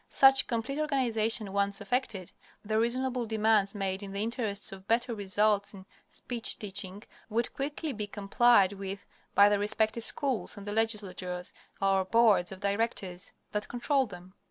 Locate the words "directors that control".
12.61-14.07